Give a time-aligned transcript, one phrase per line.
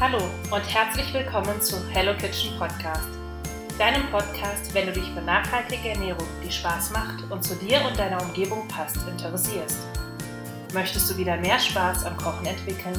[0.00, 0.18] Hallo
[0.52, 3.08] und herzlich willkommen zu Hello Kitchen Podcast.
[3.80, 7.98] Deinem Podcast, wenn du dich für nachhaltige Ernährung, die Spaß macht und zu dir und
[7.98, 9.88] deiner Umgebung passt, interessierst.
[10.72, 12.94] Möchtest du wieder mehr Spaß am Kochen entwickeln,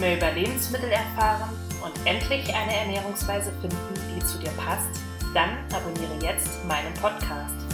[0.00, 1.50] mehr über Lebensmittel erfahren
[1.84, 5.02] und endlich eine Ernährungsweise finden, die zu dir passt?
[5.34, 7.73] Dann abonniere jetzt meinen Podcast.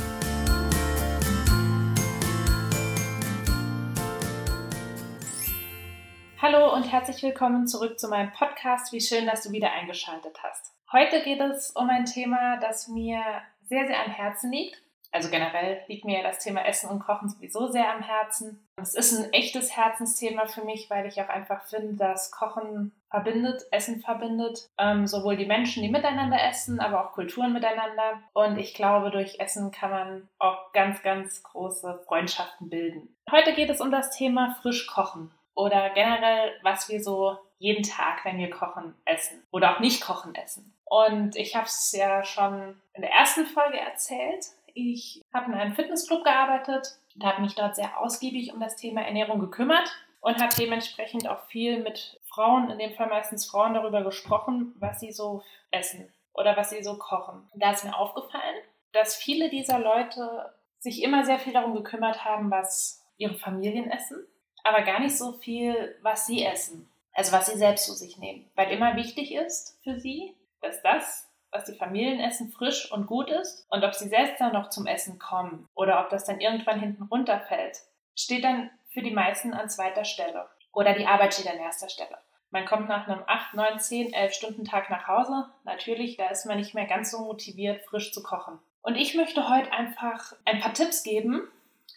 [6.43, 8.95] Hallo und herzlich willkommen zurück zu meinem Podcast.
[8.95, 10.73] Wie schön, dass du wieder eingeschaltet hast.
[10.91, 13.21] Heute geht es um ein Thema, das mir
[13.69, 14.81] sehr, sehr am Herzen liegt.
[15.13, 18.67] Also generell liegt mir das Thema Essen und Kochen sowieso sehr am Herzen.
[18.77, 23.65] Es ist ein echtes Herzensthema für mich, weil ich auch einfach finde, dass Kochen verbindet,
[23.71, 24.71] Essen verbindet.
[24.79, 28.23] Ähm, sowohl die Menschen, die miteinander essen, aber auch Kulturen miteinander.
[28.33, 33.15] Und ich glaube, durch Essen kann man auch ganz, ganz große Freundschaften bilden.
[33.31, 38.25] Heute geht es um das Thema frisch kochen oder generell, was wir so jeden Tag,
[38.25, 40.75] wenn wir kochen, essen oder auch nicht kochen essen.
[40.85, 44.47] Und ich habe es ja schon in der ersten Folge erzählt.
[44.75, 49.03] Ich habe in einem Fitnessclub gearbeitet und habe mich dort sehr ausgiebig um das Thema
[49.03, 54.03] Ernährung gekümmert und habe dementsprechend auch viel mit Frauen, in dem Fall meistens Frauen, darüber
[54.03, 57.49] gesprochen, was sie so essen oder was sie so kochen.
[57.55, 58.57] Da ist mir aufgefallen,
[58.93, 64.27] dass viele dieser Leute sich immer sehr viel darum gekümmert haben, was ihre Familien essen
[64.65, 66.91] aber gar nicht so viel, was sie essen.
[67.13, 68.49] Also was sie selbst zu sich nehmen.
[68.55, 73.31] Weil immer wichtig ist für sie, dass das, was die Familien essen, frisch und gut
[73.31, 73.67] ist.
[73.71, 77.05] Und ob sie selbst dann noch zum Essen kommen oder ob das dann irgendwann hinten
[77.05, 77.79] runterfällt,
[78.15, 80.49] steht dann für die meisten an zweiter Stelle.
[80.73, 82.17] Oder die Arbeit steht an erster Stelle.
[82.51, 85.47] Man kommt nach einem 8, 9, 10, 11 Stunden Tag nach Hause.
[85.65, 88.59] Natürlich, da ist man nicht mehr ganz so motiviert, frisch zu kochen.
[88.83, 91.49] Und ich möchte heute einfach ein paar Tipps geben,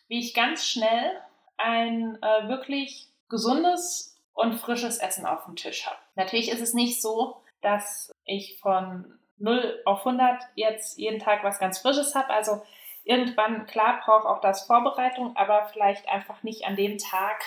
[0.08, 1.12] wie ich ganz schnell
[1.64, 5.98] ein äh, wirklich gesundes und frisches Essen auf dem Tisch habe.
[6.16, 11.60] Natürlich ist es nicht so, dass ich von 0 auf 100 jetzt jeden Tag was
[11.60, 12.30] ganz Frisches habe.
[12.30, 12.62] Also
[13.04, 17.44] irgendwann, klar, braucht auch das Vorbereitung, aber vielleicht einfach nicht an dem Tag,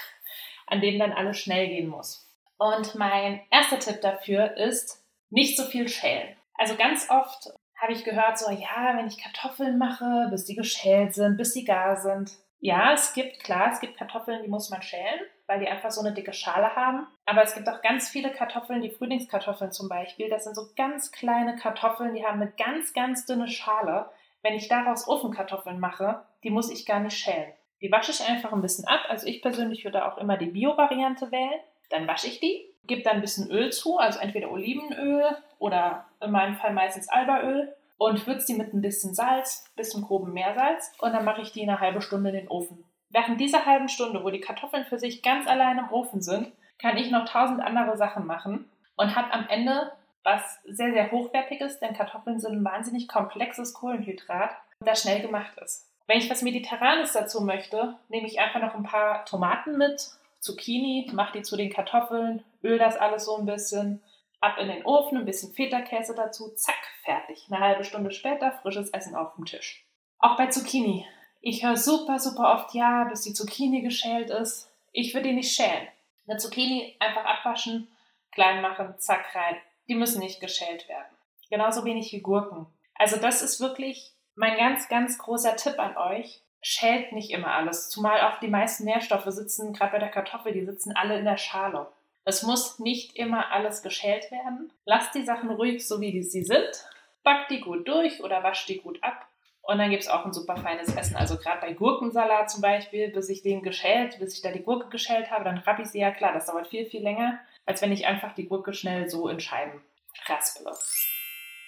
[0.66, 2.27] an dem dann alles schnell gehen muss.
[2.59, 6.37] Und mein erster Tipp dafür ist, nicht so viel schälen.
[6.54, 11.15] Also ganz oft habe ich gehört, so, ja, wenn ich Kartoffeln mache, bis die geschält
[11.15, 14.83] sind, bis sie gar sind, ja, es gibt, klar, es gibt Kartoffeln, die muss man
[14.83, 17.06] schälen, weil die einfach so eine dicke Schale haben.
[17.25, 20.28] Aber es gibt auch ganz viele Kartoffeln, die Frühlingskartoffeln zum Beispiel.
[20.28, 24.11] Das sind so ganz kleine Kartoffeln, die haben eine ganz, ganz dünne Schale.
[24.43, 27.53] Wenn ich daraus Ofenkartoffeln mache, die muss ich gar nicht schälen.
[27.83, 29.00] Die wasche ich einfach ein bisschen ab.
[29.09, 31.61] Also ich persönlich würde auch immer die Bio-Variante wählen.
[31.91, 36.31] Dann wasche ich die, gebe da ein bisschen Öl zu, also entweder Olivenöl oder in
[36.31, 41.12] meinem Fall meistens Albaöl und würze die mit ein bisschen Salz, bisschen groben Meersalz und
[41.12, 42.84] dann mache ich die eine halbe Stunde in den Ofen.
[43.11, 46.97] Während dieser halben Stunde, wo die Kartoffeln für sich ganz allein im Ofen sind, kann
[46.97, 49.93] ich noch tausend andere Sachen machen und hat am Ende
[50.25, 55.89] was sehr, sehr hochwertiges, denn Kartoffeln sind ein wahnsinnig komplexes Kohlenhydrat, das schnell gemacht ist.
[56.09, 61.09] Wenn ich was Mediterranes dazu möchte, nehme ich einfach noch ein paar Tomaten mit, Zucchini,
[61.13, 64.03] mache die zu den Kartoffeln, öl das alles so ein bisschen,
[64.41, 67.47] ab in den Ofen, ein bisschen Feta-Käse dazu, zack, fertig.
[67.50, 69.86] Eine halbe Stunde später frisches Essen auf dem Tisch.
[70.19, 71.06] Auch bei Zucchini.
[71.41, 74.70] Ich höre super, super oft, ja, bis die Zucchini geschält ist.
[74.92, 75.88] Ich würde die nicht schälen.
[76.26, 77.88] Eine Zucchini einfach abwaschen,
[78.32, 79.56] klein machen, zack rein.
[79.88, 81.16] Die müssen nicht geschält werden.
[81.50, 82.66] Genauso wenig wie Gurken.
[82.94, 86.42] Also das ist wirklich mein ganz, ganz großer Tipp an euch.
[86.60, 87.91] Schält nicht immer alles.
[87.91, 91.36] Zumal auch die meisten Nährstoffe sitzen, gerade bei der Kartoffel, die sitzen alle in der
[91.36, 91.92] Schale.
[92.28, 94.72] Es muss nicht immer alles geschält werden.
[94.84, 96.84] Lasst die Sachen ruhig so, wie sie sind.
[97.22, 99.28] Backt die gut durch oder wascht die gut ab.
[99.62, 101.15] Und dann gibt es auch ein super feines Essen.
[101.15, 104.88] Also gerade bei Gurkensalat zum Beispiel, bis ich den geschält, bis ich da die Gurke
[104.88, 106.32] geschält habe, dann rappe ich sie ja klar.
[106.32, 109.81] Das dauert viel, viel länger, als wenn ich einfach die Gurke schnell so in Scheiben
[110.26, 110.76] raspele.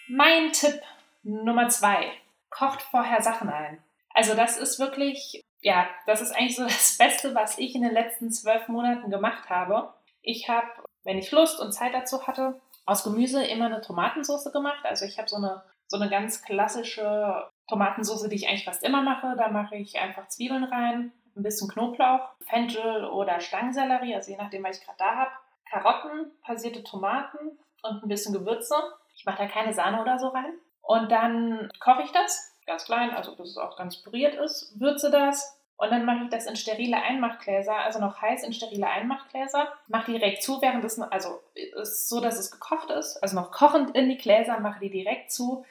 [0.09, 0.81] Mein Tipp
[1.23, 2.11] Nummer zwei.
[2.51, 3.79] Kocht vorher Sachen ein.
[4.13, 7.93] Also das ist wirklich, ja, das ist eigentlich so das Beste, was ich in den
[7.93, 9.93] letzten zwölf Monaten gemacht habe.
[10.29, 10.67] Ich habe,
[11.05, 14.85] wenn ich Lust und Zeit dazu hatte, aus Gemüse immer eine Tomatensauce gemacht.
[14.85, 19.01] Also ich habe so eine, so eine ganz klassische Tomatensauce, die ich eigentlich fast immer
[19.01, 19.37] mache.
[19.39, 24.65] Da mache ich einfach Zwiebeln rein, ein bisschen Knoblauch, Fenchel oder Stangensellerie, also je nachdem,
[24.65, 25.31] was ich gerade da habe.
[25.71, 28.75] Karotten, passierte Tomaten und ein bisschen Gewürze.
[29.15, 30.53] Ich mache da keine Sahne oder so rein.
[30.83, 35.11] Und dann koche ich das ganz klein, also dass es auch ganz püriert ist, würze
[35.11, 39.73] das, und dann mache ich das in sterile Einmachgläser, also noch heiß in sterile Einmachgläser.
[39.87, 43.53] Mache die direkt zu, während es, also ist so, dass es gekocht ist, also noch
[43.53, 45.65] kochend in die Gläser, mache die direkt zu,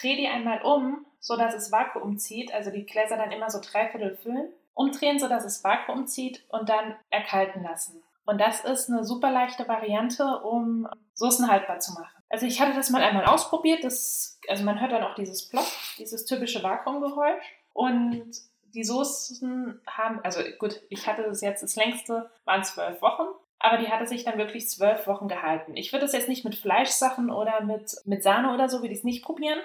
[0.00, 3.60] drehe die einmal um, so dass es Vakuum zieht, also die Gläser dann immer so
[3.60, 8.02] dreiviertel füllen, umdrehen, so dass es Vakuum zieht und dann erkalten lassen.
[8.24, 12.22] Und das ist eine super leichte Variante, um Soßen haltbar zu machen.
[12.30, 13.84] Also ich hatte das mal einmal ausprobiert.
[13.84, 15.66] Das, also man hört dann auch dieses Plop,
[15.98, 17.44] dieses typische Vakuumgeräusch.
[17.74, 18.32] Und
[18.74, 23.26] die Soßen haben, also gut, ich hatte das jetzt, das längste waren zwölf Wochen,
[23.58, 25.76] aber die hatte sich dann wirklich zwölf Wochen gehalten.
[25.76, 28.98] Ich würde das jetzt nicht mit Fleischsachen oder mit, mit Sahne oder so, würde ich
[28.98, 29.58] es nicht probieren.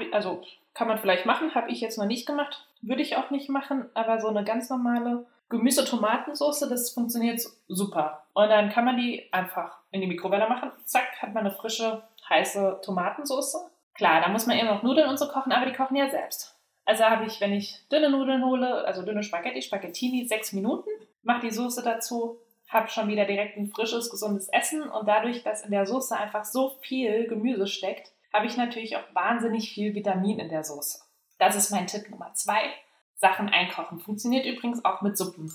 [0.00, 3.30] Ich, also kann man vielleicht machen, habe ich jetzt noch nicht gemacht, würde ich auch
[3.30, 8.24] nicht machen, aber so eine ganz normale Gemüse-Tomatensauce, das funktioniert super.
[8.32, 10.72] Und dann kann man die einfach in die Mikrowelle machen.
[10.84, 13.70] Zack, hat man eine frische, heiße Tomatensauce.
[13.94, 16.53] Klar, da muss man eben noch Nudeln und so kochen, aber die kochen ja selbst.
[16.84, 20.90] Also habe ich, wenn ich dünne Nudeln hole, also dünne Spaghetti, Spaghettini, sechs Minuten,
[21.22, 22.38] mache die Soße dazu,
[22.68, 26.44] habe schon wieder direkt ein frisches, gesundes Essen und dadurch, dass in der Soße einfach
[26.44, 31.00] so viel Gemüse steckt, habe ich natürlich auch wahnsinnig viel Vitamin in der Soße.
[31.38, 32.60] Das ist mein Tipp Nummer zwei.
[33.16, 34.00] Sachen einkochen.
[34.00, 35.52] Funktioniert übrigens auch mit Suppen.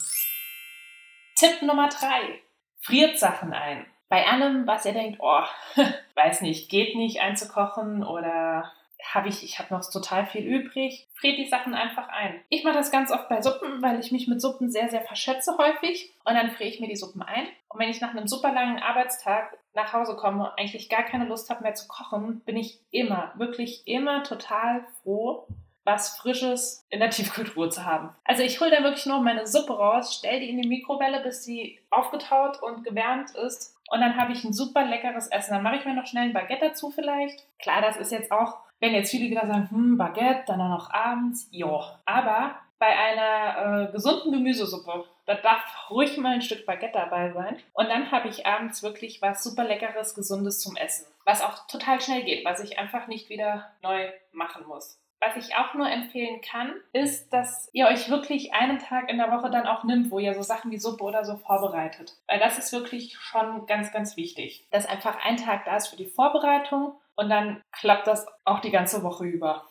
[1.35, 2.41] Tipp Nummer drei.
[2.79, 3.85] Friert Sachen ein.
[4.07, 5.43] Bei allem, was ihr denkt, oh,
[6.15, 8.71] weiß nicht, geht nicht einzukochen oder
[9.03, 12.41] habe ich, ich habe noch total viel übrig, friert die Sachen einfach ein.
[12.49, 15.57] Ich mache das ganz oft bei Suppen, weil ich mich mit Suppen sehr, sehr verschätze
[15.57, 17.47] häufig und dann friere ich mir die Suppen ein.
[17.69, 21.25] Und wenn ich nach einem super langen Arbeitstag nach Hause komme und eigentlich gar keine
[21.25, 25.47] Lust habe mehr zu kochen, bin ich immer, wirklich immer total froh,
[25.85, 28.09] was Frisches in der Tiefkultur zu haben.
[28.23, 31.43] Also ich hole dann wirklich nur meine Suppe raus, stelle die in die Mikrowelle, bis
[31.43, 33.75] sie aufgetaut und gewärmt ist.
[33.89, 35.53] Und dann habe ich ein super leckeres Essen.
[35.53, 37.43] Dann mache ich mir noch schnell ein Baguette dazu vielleicht.
[37.57, 40.91] Klar, das ist jetzt auch, wenn jetzt viele wieder sagen, hm, Baguette, dann auch noch
[40.91, 41.47] abends.
[41.51, 47.31] Ja, aber bei einer äh, gesunden Gemüsesuppe, da darf ruhig mal ein Stück Baguette dabei
[47.33, 47.57] sein.
[47.73, 51.05] Und dann habe ich abends wirklich was super leckeres, gesundes zum Essen.
[51.25, 54.97] Was auch total schnell geht, was ich einfach nicht wieder neu machen muss.
[55.21, 59.31] Was ich auch nur empfehlen kann, ist, dass ihr euch wirklich einen Tag in der
[59.31, 62.13] Woche dann auch nimmt, wo ihr so Sachen wie Suppe oder so vorbereitet.
[62.27, 64.65] Weil das ist wirklich schon ganz, ganz wichtig.
[64.71, 68.71] Dass einfach ein Tag da ist für die Vorbereitung und dann klappt das auch die
[68.71, 69.65] ganze Woche über.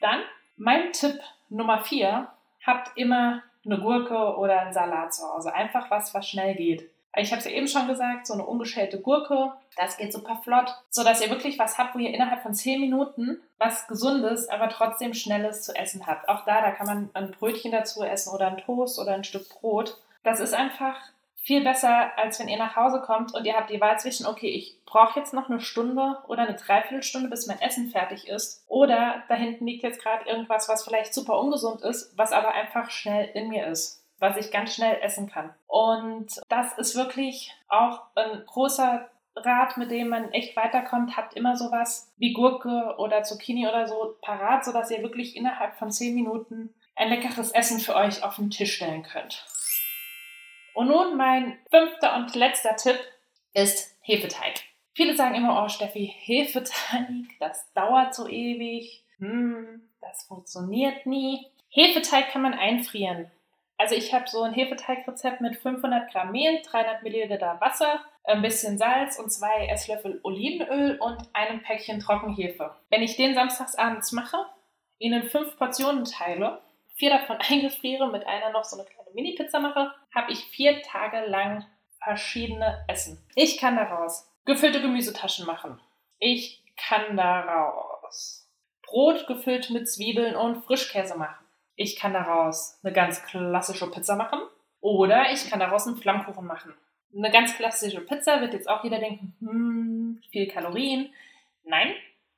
[0.00, 0.22] Dann
[0.56, 2.32] mein Tipp Nummer vier:
[2.66, 5.54] habt immer eine Gurke oder einen Salat zu Hause.
[5.54, 6.90] Einfach was, was schnell geht.
[7.16, 10.74] Ich habe es ja eben schon gesagt, so eine ungeschälte Gurke, das geht super flott,
[10.90, 14.68] so dass ihr wirklich was habt, wo ihr innerhalb von 10 Minuten was Gesundes, aber
[14.68, 16.28] trotzdem Schnelles zu essen habt.
[16.28, 19.48] Auch da, da kann man ein Brötchen dazu essen oder ein Toast oder ein Stück
[19.48, 19.96] Brot.
[20.22, 20.96] Das ist einfach
[21.36, 24.48] viel besser, als wenn ihr nach Hause kommt und ihr habt die Wahl zwischen, okay,
[24.48, 28.64] ich brauche jetzt noch eine Stunde oder eine Dreiviertelstunde, bis mein Essen fertig ist.
[28.66, 32.90] Oder da hinten liegt jetzt gerade irgendwas, was vielleicht super ungesund ist, was aber einfach
[32.90, 35.54] schnell in mir ist was ich ganz schnell essen kann.
[35.66, 41.16] Und das ist wirklich auch ein großer Rat, mit dem man echt weiterkommt.
[41.16, 45.90] Habt immer sowas wie Gurke oder Zucchini oder so parat, sodass ihr wirklich innerhalb von
[45.90, 49.44] 10 Minuten ein leckeres Essen für euch auf den Tisch stellen könnt.
[50.72, 52.98] Und nun mein fünfter und letzter Tipp
[53.52, 54.62] ist Hefeteig.
[54.94, 59.04] Viele sagen immer, oh Steffi, Hefeteig, das dauert so ewig.
[59.18, 61.46] Hm, das funktioniert nie.
[61.68, 63.30] Hefeteig kann man einfrieren.
[63.76, 68.78] Also ich habe so ein Hefeteigrezept mit 500 Gramm Mehl, 300 Milliliter Wasser, ein bisschen
[68.78, 72.74] Salz und zwei Esslöffel Olivenöl und einem Päckchen Trockenhefe.
[72.88, 74.46] Wenn ich den samstagsabends mache,
[74.98, 76.62] ihnen fünf Portionen teile,
[76.96, 81.26] vier davon eingefriere, mit einer noch so eine kleine Mini-Pizza mache, habe ich vier Tage
[81.26, 81.66] lang
[82.02, 83.24] verschiedene Essen.
[83.34, 85.80] Ich kann daraus gefüllte Gemüsetaschen machen.
[86.18, 88.48] Ich kann daraus
[88.82, 91.43] Brot gefüllt mit Zwiebeln und Frischkäse machen.
[91.76, 94.40] Ich kann daraus eine ganz klassische Pizza machen
[94.80, 96.74] oder ich kann daraus einen Flammkuchen machen.
[97.16, 101.12] Eine ganz klassische Pizza wird jetzt auch jeder denken, hm, viel Kalorien.
[101.64, 101.94] Nein,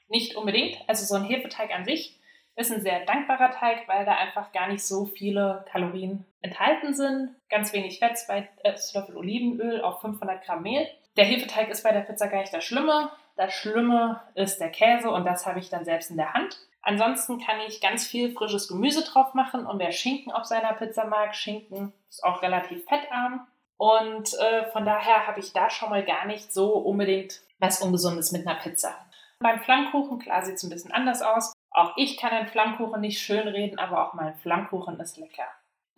[0.09, 0.79] nicht unbedingt.
[0.87, 2.19] Also so ein Hefeteig an sich
[2.57, 7.35] ist ein sehr dankbarer Teig, weil da einfach gar nicht so viele Kalorien enthalten sind.
[7.51, 10.89] Ganz wenig Fett, zwei Esslöffel Olivenöl auf 500 Gramm Mehl.
[11.17, 13.11] Der Hefeteig ist bei der Pizza gar nicht das Schlimme.
[13.37, 16.59] Das Schlimme ist der Käse und das habe ich dann selbst in der Hand.
[16.83, 21.05] Ansonsten kann ich ganz viel frisches Gemüse drauf machen und wer Schinken auf seiner Pizza
[21.05, 23.47] mag, Schinken ist auch relativ fettarm.
[23.77, 28.33] Und äh, von daher habe ich da schon mal gar nicht so unbedingt was Ungesundes
[28.33, 28.95] mit einer Pizza.
[29.41, 31.53] Beim Flammkuchen, klar, sieht es ein bisschen anders aus.
[31.71, 35.47] Auch ich kann einen Flammkuchen nicht schön reden, aber auch mein Flammkuchen ist lecker.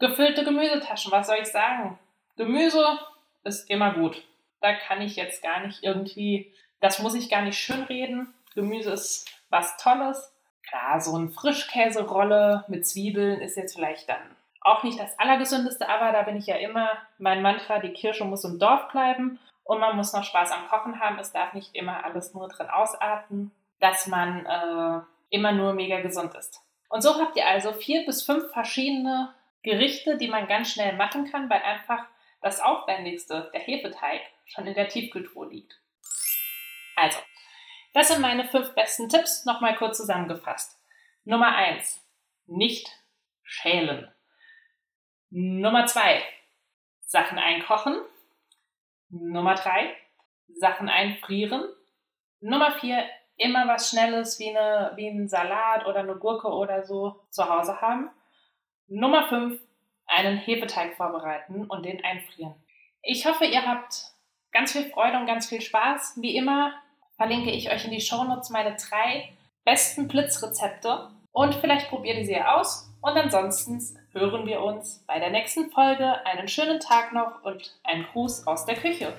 [0.00, 1.99] Gefüllte Gemüsetaschen, was soll ich sagen?
[2.37, 2.99] Gemüse
[3.45, 4.25] ist immer gut.
[4.61, 8.32] Da kann ich jetzt gar nicht irgendwie, das muss ich gar nicht schön reden.
[8.54, 10.32] Gemüse ist was Tolles.
[10.68, 16.12] Klar, so eine Frischkäserolle mit Zwiebeln ist jetzt vielleicht dann auch nicht das Allergesündeste, aber
[16.12, 19.97] da bin ich ja immer mein Mantra, die Kirsche muss im Dorf bleiben und man
[19.97, 21.18] muss noch Spaß am Kochen haben.
[21.18, 26.35] Es darf nicht immer alles nur drin ausarten, dass man äh, immer nur mega gesund
[26.35, 26.61] ist.
[26.88, 29.32] Und so habt ihr also vier bis fünf verschiedene
[29.62, 32.04] Gerichte, die man ganz schnell machen kann, weil einfach
[32.40, 35.78] das aufwendigste, der Hefeteig, schon in der Tiefkühltruhe liegt.
[37.00, 37.19] Also,
[37.95, 40.78] das sind meine fünf besten Tipps, nochmal kurz zusammengefasst.
[41.25, 42.05] Nummer eins:
[42.47, 42.88] Nicht
[43.43, 44.12] schälen.
[45.31, 46.23] Nummer zwei:
[47.00, 48.00] Sachen einkochen.
[49.11, 49.95] Nummer drei:
[50.49, 51.64] Sachen einfrieren.
[52.40, 53.05] Nummer vier:
[53.37, 57.81] Immer was Schnelles wie, eine, wie ein Salat oder eine Gurke oder so zu Hause
[57.81, 58.11] haben.
[58.88, 59.61] Nummer fünf:
[60.07, 62.55] Einen Hefeteig vorbereiten und den einfrieren.
[63.02, 64.02] Ich hoffe, ihr habt
[64.50, 66.21] ganz viel Freude und ganz viel Spaß.
[66.21, 66.75] Wie immer
[67.19, 69.29] verlinke ich euch in die Shownotes meine drei
[69.65, 72.89] besten Blitzrezepte und vielleicht probiert ihr sie aus.
[73.01, 73.81] Und ansonsten
[74.13, 76.25] hören wir uns bei der nächsten Folge.
[76.27, 79.13] Einen schönen Tag noch und einen Gruß aus der Küche.